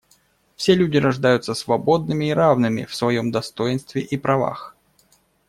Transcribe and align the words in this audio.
Все 0.55 0.73
люди 0.73 0.97
рождаются 0.97 1.53
свободными 1.53 2.25
и 2.25 2.33
равными 2.33 2.85
в 2.85 2.95
своем 2.95 3.29
достоинстве 3.29 4.01
и 4.01 4.17
правах. 4.17 4.75